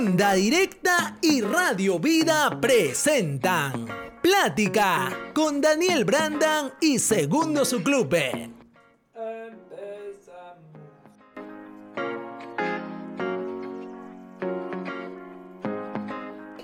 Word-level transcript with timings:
Onda 0.00 0.32
Directa 0.32 1.18
y 1.20 1.42
Radio 1.42 1.98
Vida 1.98 2.58
presentan 2.58 3.86
Plática 4.22 5.30
con 5.34 5.60
Daniel 5.60 6.06
Brandan 6.06 6.72
y 6.80 6.98
Segundo 6.98 7.66
Su 7.66 7.82
Club. 7.82 8.16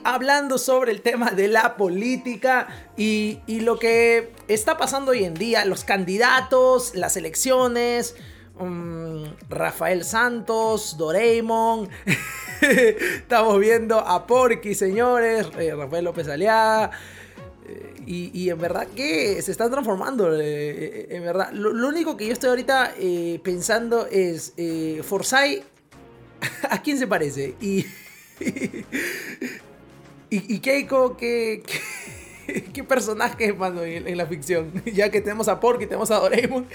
hablando 0.02 0.56
sobre 0.56 0.92
el 0.92 1.02
tema 1.02 1.32
de 1.32 1.48
la 1.48 1.76
política 1.76 2.68
y, 2.96 3.40
lo 3.46 3.78
que 3.78 4.32
está 4.48 4.78
pasando 4.78 5.10
hoy 5.10 5.24
en 5.24 5.34
día, 5.34 5.66
los 5.66 5.84
candidatos, 5.84 6.94
las 6.94 7.18
elecciones, 7.18 8.14
um, 8.58 9.24
Rafael 9.50 10.04
Santos, 10.04 10.96
Doraemon. 10.96 11.90
Estamos 12.60 13.58
viendo 13.60 13.98
a 13.98 14.26
Porky, 14.26 14.74
señores, 14.74 15.46
eh, 15.58 15.74
Rafael 15.74 16.04
López 16.04 16.28
Aliaga. 16.28 16.90
Eh, 17.68 17.94
y, 18.06 18.48
en 18.48 18.58
verdad 18.58 18.86
que 18.94 19.40
se 19.42 19.50
están 19.50 19.70
transformando. 19.70 20.38
Eh, 20.40 21.08
en 21.10 21.22
verdad, 21.22 21.50
lo, 21.52 21.70
único 21.88 22.16
que 22.16 22.26
yo 22.26 22.32
estoy 22.32 22.50
ahorita 22.50 22.94
pensando 23.42 24.06
es, 24.06 24.54
Forsyth, 25.02 25.64
¿a 26.70 26.82
quién 26.82 26.98
se 26.98 27.06
parece? 27.06 27.54
Y... 27.60 27.86
¿Y, 30.28 30.54
y 30.54 30.58
Keiko 30.58 31.16
qué, 31.16 31.62
personaje 32.88 33.52
mano, 33.52 33.84
en, 33.84 34.08
en, 34.08 34.16
la 34.16 34.26
ficción? 34.26 34.72
Ya 34.84 35.08
que 35.08 35.20
tenemos 35.20 35.46
a 35.46 35.60
Porky, 35.60 35.86
tenemos 35.86 36.10
a 36.10 36.16
Doraemon. 36.16 36.66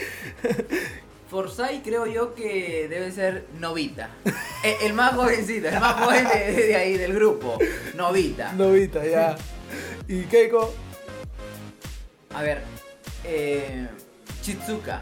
Forsyth 1.31 1.81
creo 1.81 2.05
yo 2.08 2.35
que 2.35 2.88
debe 2.90 3.09
ser 3.09 3.45
Novita. 3.58 4.09
el, 4.66 4.88
el, 4.88 4.94
más 4.94 5.13
jovencito, 5.13 5.70
el 5.70 5.80
más 5.80 5.94
joven 5.94 6.27
de, 6.27 6.52
de, 6.52 6.76
ahí 6.76 6.98
del 6.98 7.13
grupo. 7.13 7.57
Novita. 7.95 8.52
Novita, 8.52 9.05
ya. 9.05 9.38
¿Y 10.09 10.23
Keiko? 10.23 10.76
A 12.35 12.41
ver, 12.41 12.62
eh, 13.24 13.87
Chizuka. 14.41 15.02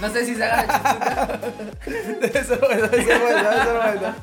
No 0.00 0.10
sé 0.10 0.24
si 0.24 0.36
se 0.36 0.44
haga 0.44 0.64
Chizuka. 0.64 1.40
Eso 2.38 2.54
es 2.54 2.60
bueno, 2.60 2.84
eso 2.86 2.96
es 2.96 3.20
bueno, 3.20 3.50
eso 3.50 3.60
es 3.60 4.00
bueno. 4.00 4.14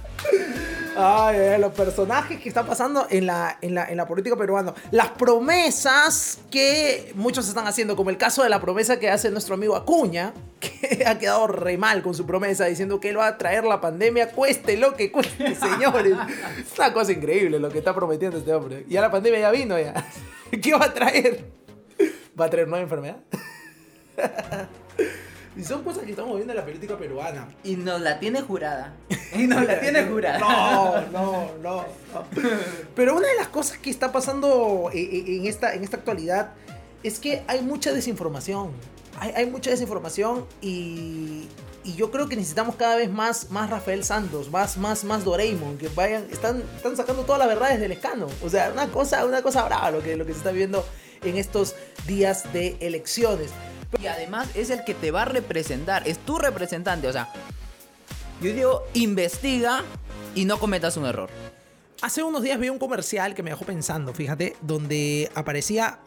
Ay, 0.97 1.37
eh, 1.37 1.57
los 1.59 1.73
personajes 1.73 2.39
que 2.39 2.47
están 2.47 2.65
pasando 2.65 3.05
en 3.09 3.25
la, 3.25 3.57
en, 3.61 3.75
la, 3.75 3.85
en 3.85 3.97
la 3.97 4.07
política 4.07 4.37
peruana. 4.37 4.73
Las 4.91 5.09
promesas 5.09 6.39
que 6.49 7.11
muchos 7.15 7.47
están 7.47 7.67
haciendo, 7.67 7.95
como 7.95 8.09
el 8.09 8.17
caso 8.17 8.43
de 8.43 8.49
la 8.49 8.61
promesa 8.61 8.97
que 8.97 9.09
hace 9.09 9.29
nuestro 9.29 9.55
amigo 9.55 9.75
Acuña, 9.75 10.33
que 10.59 11.03
ha 11.05 11.19
quedado 11.19 11.47
re 11.47 11.77
mal 11.77 12.01
con 12.01 12.13
su 12.13 12.25
promesa, 12.25 12.65
diciendo 12.65 12.99
que 12.99 13.09
él 13.09 13.19
va 13.19 13.27
a 13.27 13.37
traer 13.37 13.65
la 13.65 13.81
pandemia, 13.81 14.31
cueste 14.31 14.77
lo 14.77 14.95
que 14.95 15.11
cueste, 15.11 15.55
señores. 15.55 16.15
es 16.57 16.79
una 16.79 16.93
cosa 16.93 17.11
increíble 17.11 17.59
lo 17.59 17.69
que 17.69 17.79
está 17.79 17.93
prometiendo 17.93 18.37
este 18.37 18.53
hombre. 18.53 18.85
Ya 18.87 19.01
la 19.01 19.11
pandemia 19.11 19.39
ya 19.39 19.51
vino, 19.51 19.77
ya. 19.77 19.93
¿Qué 20.61 20.73
va 20.73 20.85
a 20.85 20.93
traer? 20.93 21.45
¿Va 22.39 22.45
a 22.45 22.49
traer 22.49 22.67
nueva 22.67 22.83
enfermedad? 22.83 23.17
Y 25.57 25.63
son 25.63 25.83
cosas 25.83 26.03
que 26.03 26.11
estamos 26.11 26.35
viendo 26.35 26.51
en 26.51 26.57
la 26.57 26.65
política 26.65 26.97
peruana. 26.97 27.47
Y 27.63 27.77
nos 27.77 28.01
la 28.01 28.19
tiene 28.19 28.41
jurada. 28.41 28.93
Y 29.33 29.47
nos 29.47 29.65
la 29.65 29.79
tiene 29.79 30.03
jurada. 30.03 30.39
No, 30.39 31.01
no, 31.11 31.51
no, 31.61 31.85
no. 32.13 32.23
Pero 32.95 33.15
una 33.15 33.27
de 33.27 33.35
las 33.35 33.47
cosas 33.47 33.77
que 33.77 33.89
está 33.89 34.11
pasando 34.11 34.89
en 34.93 35.45
esta, 35.45 35.73
en 35.73 35.83
esta 35.83 35.97
actualidad 35.97 36.51
es 37.03 37.19
que 37.19 37.43
hay 37.47 37.61
mucha 37.61 37.93
desinformación. 37.93 38.71
Hay, 39.19 39.31
hay 39.31 39.45
mucha 39.45 39.69
desinformación 39.69 40.45
y, 40.61 41.47
y, 41.85 41.95
yo 41.95 42.11
creo 42.11 42.27
que 42.27 42.35
necesitamos 42.35 42.75
cada 42.75 42.97
vez 42.97 43.09
más, 43.09 43.49
más 43.49 43.69
Rafael 43.69 44.03
Santos, 44.03 44.51
más, 44.51 44.75
más, 44.75 45.05
más 45.05 45.23
Doraemon, 45.23 45.77
que 45.77 45.87
vayan, 45.87 46.27
están, 46.31 46.61
están 46.75 46.97
sacando 46.97 47.23
toda 47.23 47.37
la 47.37 47.47
verdad 47.47 47.69
desde 47.69 47.85
el 47.85 47.93
escano. 47.93 48.27
O 48.43 48.49
sea, 48.49 48.71
una 48.73 48.87
cosa, 48.87 49.23
una 49.23 49.41
cosa 49.41 49.63
brava 49.63 49.89
lo 49.91 50.01
que, 50.01 50.17
lo 50.17 50.25
que 50.25 50.33
se 50.33 50.39
está 50.39 50.51
viendo 50.51 50.85
en 51.23 51.37
estos 51.37 51.75
días 52.07 52.51
de 52.51 52.75
elecciones. 52.81 53.51
Y 54.01 54.07
además 54.07 54.49
es 54.55 54.69
el 54.69 54.83
que 54.83 54.93
te 54.93 55.11
va 55.11 55.21
a 55.21 55.25
representar, 55.25 56.07
es 56.07 56.17
tu 56.19 56.37
representante. 56.37 57.07
O 57.07 57.13
sea, 57.13 57.31
yo 58.41 58.53
digo, 58.53 58.83
investiga 58.93 59.83
y 60.33 60.45
no 60.45 60.59
cometas 60.59 60.97
un 60.97 61.05
error. 61.05 61.29
Hace 62.01 62.23
unos 62.23 62.43
días 62.43 62.59
vi 62.59 62.69
un 62.69 62.79
comercial 62.79 63.33
que 63.33 63.43
me 63.43 63.51
dejó 63.51 63.65
pensando, 63.65 64.13
fíjate, 64.13 64.55
donde 64.61 65.31
aparecía 65.33 65.99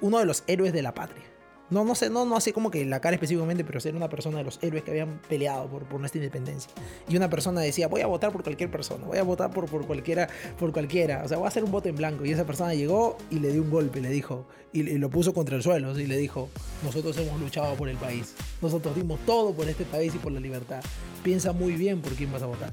uno 0.00 0.18
de 0.18 0.24
los 0.26 0.42
héroes 0.46 0.72
de 0.72 0.82
la 0.82 0.94
patria. 0.94 1.24
No, 1.70 1.84
no 1.84 1.94
sé, 1.94 2.10
no, 2.10 2.24
no 2.24 2.36
así 2.36 2.52
como 2.52 2.70
que 2.70 2.84
la 2.84 3.00
cara 3.00 3.14
específicamente, 3.14 3.64
pero 3.64 3.78
ser 3.78 3.94
una 3.94 4.08
persona 4.08 4.38
de 4.38 4.44
los 4.44 4.58
héroes 4.62 4.82
que 4.82 4.90
habían 4.90 5.20
peleado 5.28 5.68
por, 5.68 5.84
por 5.84 6.00
nuestra 6.00 6.18
independencia. 6.18 6.70
Y 7.08 7.16
una 7.16 7.30
persona 7.30 7.60
decía, 7.60 7.86
voy 7.86 8.00
a 8.00 8.06
votar 8.06 8.32
por 8.32 8.42
cualquier 8.42 8.70
persona, 8.70 9.06
voy 9.06 9.18
a 9.18 9.22
votar 9.22 9.50
por, 9.50 9.66
por 9.66 9.86
cualquiera, 9.86 10.28
por 10.58 10.72
cualquiera. 10.72 11.22
O 11.24 11.28
sea, 11.28 11.38
voy 11.38 11.44
a 11.44 11.48
hacer 11.48 11.62
un 11.62 11.70
voto 11.70 11.88
en 11.88 11.96
blanco. 11.96 12.24
Y 12.24 12.32
esa 12.32 12.44
persona 12.44 12.74
llegó 12.74 13.16
y 13.30 13.38
le 13.38 13.52
dio 13.52 13.62
un 13.62 13.70
golpe, 13.70 14.00
le 14.00 14.10
dijo, 14.10 14.46
y, 14.72 14.80
y 14.80 14.98
lo 14.98 15.10
puso 15.10 15.32
contra 15.32 15.56
el 15.56 15.62
suelo, 15.62 15.98
y 15.98 16.06
le 16.06 16.16
dijo, 16.16 16.48
nosotros 16.82 17.16
hemos 17.18 17.40
luchado 17.40 17.74
por 17.76 17.88
el 17.88 17.96
país. 17.96 18.34
Nosotros 18.60 18.96
dimos 18.96 19.20
todo 19.24 19.52
por 19.52 19.68
este 19.68 19.84
país 19.84 20.14
y 20.14 20.18
por 20.18 20.32
la 20.32 20.40
libertad. 20.40 20.82
Piensa 21.22 21.52
muy 21.52 21.74
bien 21.74 22.00
por 22.00 22.14
quién 22.14 22.32
vas 22.32 22.42
a 22.42 22.46
votar. 22.46 22.72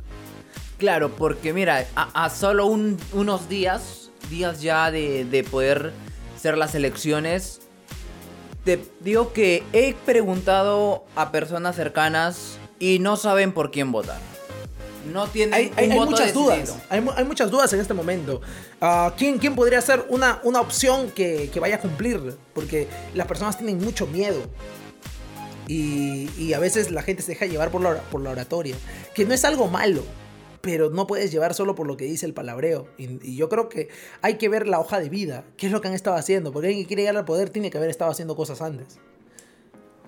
Claro, 0.78 1.16
porque 1.16 1.54
mira, 1.54 1.88
a, 1.96 2.30
solo 2.30 2.68
un, 2.68 2.98
unos 3.14 3.50
días, 3.50 4.12
días 4.30 4.62
ya 4.62 4.92
de, 4.92 5.26
de 5.26 5.44
poder 5.44 5.92
ser 6.40 6.58
las 6.58 6.76
elecciones, 6.76 7.62
te 8.68 8.84
digo 9.00 9.32
que 9.32 9.64
he 9.72 9.94
preguntado 9.94 11.06
a 11.16 11.32
personas 11.32 11.78
cercanas 11.78 12.58
y 12.80 13.00
no 13.00 13.16
saben 13.16 13.54
por 13.54 13.72
quién 13.72 13.94
votar. 13.94 14.20
No 15.14 15.26
tienen 15.28 15.54
hay, 15.54 15.68
un 15.68 15.80
hay 15.80 15.88
voto 15.88 16.12
muchas 16.12 16.26
decidido. 16.34 16.44
dudas. 16.44 16.76
Hay, 16.90 17.06
hay, 17.16 17.24
muchas 17.24 17.50
dudas 17.50 17.72
en 17.72 17.80
este 17.80 17.94
momento. 17.94 18.42
Uh, 18.82 19.12
¿quién, 19.18 19.38
¿quién, 19.38 19.56
podría 19.56 19.80
ser 19.80 20.06
una, 20.10 20.42
una 20.44 20.60
opción 20.60 21.12
que, 21.12 21.50
que, 21.50 21.62
vaya 21.62 21.78
a 21.78 21.80
cumplir? 21.80 22.36
Porque 22.54 22.90
las 23.16 23.26
personas 23.26 23.58
tienen 23.58 23.78
mucho 23.78 24.06
miedo. 24.06 24.42
Y, 25.70 26.30
y, 26.38 26.52
a 26.52 26.60
veces 26.60 26.92
la 26.92 27.04
gente 27.04 27.22
se 27.22 27.32
deja 27.32 27.46
llevar 27.46 27.72
por 27.72 27.82
la, 27.82 27.96
por 27.96 28.20
la 28.20 28.32
oratoria. 28.32 28.76
Que 29.16 29.24
no 29.24 29.34
es 29.34 29.46
algo 29.46 29.70
malo. 29.70 30.04
Pero 30.68 30.90
no 30.90 31.08
puedes 31.08 31.32
llevar 31.32 31.54
solo 31.54 31.76
por 31.76 31.88
lo 31.88 31.96
que 31.96 32.04
dice 32.04 32.26
el 32.26 32.34
palabreo. 32.34 32.90
Y, 32.98 33.26
y, 33.26 33.38
yo 33.38 33.48
creo 33.48 33.70
que 33.70 33.88
hay 34.22 34.34
que 34.34 34.50
ver 34.50 34.68
la 34.68 34.82
hoja 34.82 35.00
de 35.00 35.08
vida. 35.08 35.46
¿Qué 35.56 35.68
es 35.68 35.72
lo 35.72 35.80
que 35.80 35.88
han 35.88 35.94
estado 35.94 36.18
haciendo? 36.18 36.52
Porque 36.52 36.68
alguien 36.68 36.84
que 36.84 36.88
quiere 36.90 37.04
llegar 37.04 37.16
al 37.16 37.24
poder 37.24 37.50
tiene 37.50 37.72
que 37.72 37.78
haber 37.78 37.90
estado 37.90 38.12
haciendo 38.12 38.36
cosas 38.36 38.62
antes. 38.62 39.00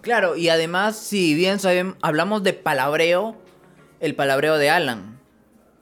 Claro, 0.02 0.36
y 0.36 0.50
además, 0.50 0.98
si 0.98 1.34
bien 1.34 1.60
saben, 1.60 1.96
hablamos 2.02 2.44
de 2.44 2.52
palabreo, 2.52 3.38
el 4.02 4.16
palabreo 4.16 4.58
de 4.58 4.70
Alan. 4.70 5.18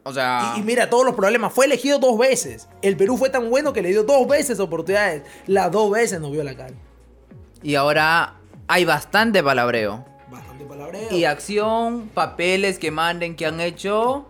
O 0.04 0.14
sea... 0.14 0.54
Y, 0.56 0.60
y, 0.60 0.64
mira, 0.64 0.92
todos 0.92 1.04
los 1.04 1.16
problemas. 1.16 1.52
Fue 1.52 1.66
elegido 1.66 1.98
dos 1.98 2.20
veces. 2.20 2.70
El 2.84 2.98
Perú 2.98 3.18
fue 3.18 3.32
tan 3.32 3.50
bueno 3.50 3.74
que 3.74 3.82
le 3.82 3.90
dio 3.90 4.04
dos 4.04 4.28
veces 4.28 4.60
oportunidades. 4.60 5.24
Las 5.48 5.72
dos 5.72 5.90
veces 5.90 6.22
no 6.22 6.30
vio 6.30 6.44
la 6.44 6.56
cara. 6.56 6.76
Y 7.64 7.74
ahora 7.74 8.36
hay 8.68 8.86
bastante 8.86 9.42
palabreo. 9.42 10.06
Bastante 10.30 10.66
palabreo. 10.66 11.12
Y 11.12 11.24
acción, 11.24 12.10
papeles 12.14 12.78
que 12.78 12.92
manden, 12.92 13.36
que 13.36 13.48
han 13.48 13.60
hecho... 13.60 14.28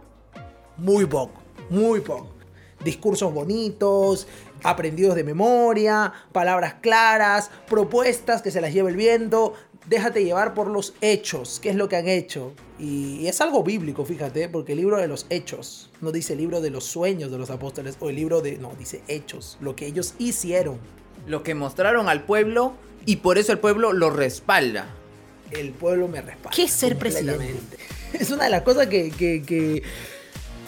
Muy 0.77 1.05
poco, 1.05 1.41
muy 1.69 2.01
poco. 2.01 2.29
Discursos 2.83 3.33
bonitos, 3.33 4.27
aprendidos 4.63 5.15
de 5.15 5.23
memoria, 5.23 6.13
palabras 6.31 6.75
claras, 6.81 7.49
propuestas 7.67 8.41
que 8.41 8.51
se 8.51 8.61
las 8.61 8.73
lleve 8.73 8.91
el 8.91 8.95
viento. 8.95 9.53
Déjate 9.87 10.23
llevar 10.23 10.53
por 10.53 10.67
los 10.67 10.93
hechos, 11.01 11.59
qué 11.61 11.69
es 11.69 11.75
lo 11.75 11.87
que 11.89 11.95
han 11.95 12.07
hecho. 12.07 12.53
Y 12.77 13.25
es 13.25 13.41
algo 13.41 13.63
bíblico, 13.63 14.05
fíjate, 14.05 14.49
porque 14.49 14.73
el 14.73 14.79
libro 14.79 14.97
de 14.97 15.07
los 15.07 15.25
hechos 15.29 15.89
no 16.01 16.11
dice 16.11 16.33
el 16.33 16.39
libro 16.39 16.61
de 16.61 16.69
los 16.69 16.83
sueños 16.83 17.31
de 17.31 17.37
los 17.37 17.49
apóstoles 17.49 17.95
o 17.99 18.09
el 18.09 18.17
libro 18.17 18.41
de... 18.41 18.57
No, 18.57 18.73
dice 18.77 19.01
hechos, 19.07 19.57
lo 19.61 19.75
que 19.75 19.87
ellos 19.87 20.13
hicieron. 20.19 20.77
Lo 21.25 21.41
que 21.41 21.55
mostraron 21.55 22.09
al 22.09 22.23
pueblo 22.23 22.73
y 23.05 23.17
por 23.17 23.37
eso 23.37 23.53
el 23.53 23.59
pueblo 23.59 23.93
lo 23.93 24.09
respalda. 24.09 24.87
El 25.51 25.71
pueblo 25.71 26.07
me 26.07 26.21
respalda. 26.21 26.55
¿Qué 26.55 26.63
es 26.63 26.71
ser 26.71 26.97
presidente? 26.97 27.55
Es 28.13 28.31
una 28.31 28.45
de 28.45 28.49
las 28.49 28.61
cosas 28.61 28.87
que... 28.87 29.09
que, 29.11 29.41
que 29.41 29.83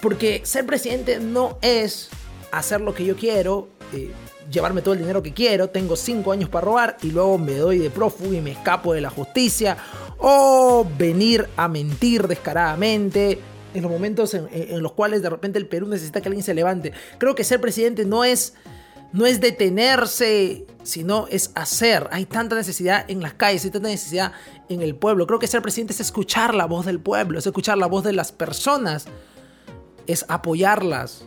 porque 0.02 0.42
ser 0.44 0.66
presidente 0.66 1.20
no 1.20 1.58
es 1.62 2.10
hacer 2.52 2.82
lo 2.82 2.94
que 2.94 3.06
yo 3.06 3.16
quiero, 3.16 3.70
eh, 3.94 4.12
llevarme 4.52 4.82
todo 4.82 4.94
el 4.94 5.00
dinero 5.00 5.22
que 5.22 5.34
quiero, 5.34 5.70
tengo 5.70 5.96
5 5.96 6.32
años 6.32 6.50
para 6.50 6.66
robar 6.66 6.98
y 7.02 7.12
luego 7.12 7.38
me 7.38 7.56
doy 7.56 7.78
de 7.80 7.90
prófugo 7.90 8.34
y 8.34 8.42
me 8.42 8.52
escapo 8.52 8.94
de 8.94 9.02
la 9.02 9.10
justicia, 9.10 9.78
o 10.18 10.86
venir 10.98 11.48
a 11.56 11.68
mentir 11.68 12.28
descaradamente 12.28 13.40
en 13.74 13.84
los 13.84 13.92
momentos 13.92 14.34
en, 14.34 14.48
en 14.52 14.82
los 14.82 14.94
cuales 14.94 15.22
de 15.22 15.30
repente 15.30 15.60
el 15.60 15.68
Perú 15.68 15.88
necesita 15.88 16.22
que 16.22 16.30
alguien 16.30 16.44
se 16.44 16.54
levante. 16.54 16.92
Creo 17.18 17.36
que 17.36 17.44
ser 17.44 17.62
presidente 17.62 18.06
no 18.06 18.24
es 18.24 18.54
no 19.12 19.26
es 19.26 19.42
detenerse, 19.42 20.66
sino 20.84 21.28
es 21.30 21.52
hacer. 21.56 22.08
Hay 22.12 22.26
tanta 22.26 22.56
necesidad 22.56 23.10
en 23.10 23.22
las 23.22 23.34
calles, 23.34 23.66
hay 23.66 23.72
tanta 23.72 23.90
necesidad 23.90 24.34
en 24.70 24.82
el 24.82 24.96
pueblo. 24.96 25.26
Creo 25.26 25.40
que 25.40 25.48
ser 25.48 25.62
presidente 25.62 25.94
es 25.94 26.00
escuchar 26.00 26.54
la 26.54 26.66
voz 26.66 26.86
del 26.86 27.00
pueblo, 27.00 27.40
es 27.40 27.46
escuchar 27.46 27.78
la 27.78 27.88
voz 27.88 28.04
de 28.04 28.14
las 28.14 28.32
personas, 28.32 29.08
es 30.10 30.26
apoyarlas. 30.28 31.26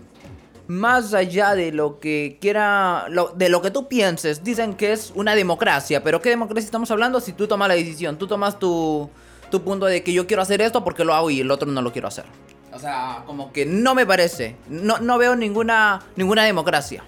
Más 0.67 1.15
allá 1.15 1.55
de 1.55 1.71
lo 1.71 2.01
que 2.01 2.39
quiera, 2.41 3.07
lo, 3.09 3.29
de 3.29 3.49
lo 3.49 3.63
que 3.63 3.71
tú 3.71 3.89
pienses, 3.89 4.43
dicen 4.43 4.75
que 4.75 4.93
es 4.93 5.13
una 5.15 5.35
democracia, 5.35 6.03
pero 6.03 6.21
¿qué 6.21 6.31
democracia 6.31 6.65
estamos 6.65 6.91
hablando 6.91 7.21
si 7.21 7.33
tú 7.33 7.47
tomas 7.47 7.69
la 7.69 7.75
decisión? 7.75 8.19
Tú 8.19 8.27
tomas 8.27 8.59
tu, 8.59 9.09
tu 9.51 9.63
punto 9.63 9.87
de 9.87 10.03
que 10.03 10.13
yo 10.13 10.27
quiero 10.27 10.43
hacer 10.43 10.61
esto 10.61 10.83
porque 10.83 11.05
lo 11.05 11.15
hago 11.15 11.31
y 11.31 11.41
el 11.41 11.51
otro 11.51 11.71
no 11.71 11.81
lo 11.81 11.93
quiero 11.93 12.09
hacer. 12.09 12.25
O 12.73 12.79
sea, 12.79 13.23
como 13.27 13.53
que 13.53 13.67
no 13.67 13.95
me 13.95 14.05
parece. 14.07 14.57
No, 14.69 14.99
no 14.99 15.19
veo 15.19 15.37
ninguna, 15.37 16.01
ninguna 16.17 16.45
democracia. 16.45 17.05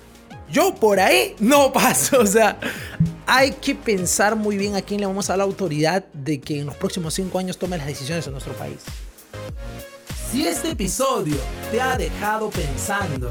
Yo 0.51 0.75
por 0.75 1.01
ahí 1.01 1.35
no 1.41 1.73
paso. 1.73 2.19
O 2.25 2.27
sea, 2.27 2.59
hay 3.27 3.53
que 3.53 3.75
pensar 3.75 4.37
muy 4.37 4.57
bien 4.57 4.77
a 4.77 4.83
quién 4.83 5.01
le 5.01 5.07
vamos 5.07 5.31
a 5.31 5.37
la 5.37 5.45
autoridad 5.45 6.05
de 6.13 6.41
que 6.41 6.61
en 6.61 6.67
los 6.67 6.77
próximos 6.77 7.15
cinco 7.15 7.39
años 7.39 7.59
tome 7.59 7.79
las 7.79 7.87
decisiones 7.87 8.27
en 8.27 8.33
nuestro 8.33 8.53
país. 8.55 8.79
Si 10.35 10.45
este 10.49 10.71
episodio 10.73 11.37
te 11.71 11.81
ha 11.81 11.97
dejado 11.97 12.51
pensando, 12.51 13.31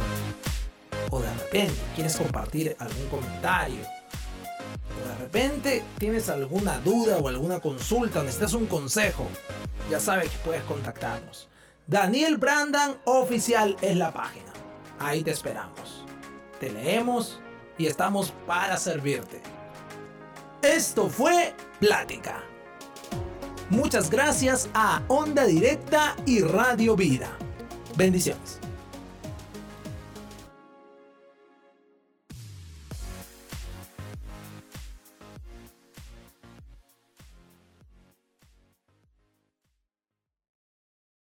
o 1.10 1.20
de 1.20 1.34
repente 1.34 1.76
quieres 1.96 2.16
compartir 2.16 2.78
algún 2.80 3.08
comentario, 3.10 3.82
o 3.82 5.10
de 5.10 5.16
repente 5.16 5.84
tienes 5.98 6.30
alguna 6.30 6.78
duda 6.80 7.18
o 7.18 7.28
alguna 7.28 7.60
consulta, 7.60 8.24
necesitas 8.24 8.54
un 8.54 8.68
consejo, 8.68 9.28
ya 9.92 10.00
sabes 10.00 10.30
que 10.30 10.38
puedes 10.46 10.64
contactarnos. 10.64 11.50
Daniel 11.88 12.38
Brandan 12.38 12.96
Oficial 13.04 13.76
es 13.82 13.98
la 13.98 14.14
página. 14.14 14.54
Ahí 14.98 15.24
te 15.24 15.32
esperamos. 15.32 16.06
Te 16.62 16.72
leemos 16.72 17.42
y 17.78 17.88
estamos 17.88 18.34
para 18.48 18.78
servirte. 18.78 19.42
Esto 20.62 21.10
fue 21.10 21.54
Plática. 21.82 22.46
Muchas 23.74 24.12
gracias 24.12 24.70
a 24.76 25.02
Onda 25.08 25.46
Directa 25.46 26.16
y 26.28 26.42
Radio 26.42 26.96
Vida. 26.96 27.36
Bendiciones. 27.98 28.60